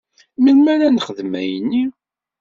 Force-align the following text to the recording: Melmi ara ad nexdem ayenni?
Melmi 0.43 0.67
ara 0.73 0.85
ad 0.87 0.93
nexdem 0.95 1.31
ayenni? 1.39 1.83